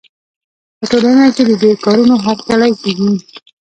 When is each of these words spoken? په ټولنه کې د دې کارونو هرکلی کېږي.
په 0.77 0.85
ټولنه 0.91 1.27
کې 1.35 1.43
د 1.49 1.51
دې 1.61 1.71
کارونو 1.85 2.15
هرکلی 2.25 2.71
کېږي. 2.81 3.11